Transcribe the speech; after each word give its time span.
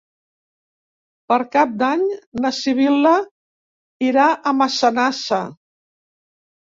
Per 1.31 1.35
Cap 1.55 1.75
d'Any 1.81 2.05
na 2.45 2.51
Sibil·la 2.59 3.11
irà 4.07 4.23
a 4.31 4.55
Massanassa. 4.63 5.39